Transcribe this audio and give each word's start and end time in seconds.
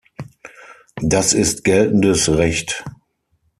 Das 1.03 1.33
ist 1.33 1.63
geltendes 1.63 2.27
Recht. 2.27 2.83